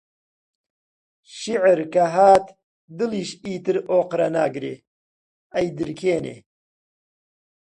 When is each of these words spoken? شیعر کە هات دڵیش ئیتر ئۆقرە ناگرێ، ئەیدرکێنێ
شیعر 1.37 1.79
کە 1.93 2.05
هات 2.15 2.45
دڵیش 2.97 3.29
ئیتر 3.45 3.75
ئۆقرە 3.89 4.27
ناگرێ، 4.35 4.73
ئەیدرکێنێ 5.53 6.37